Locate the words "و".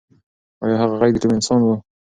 1.63-1.69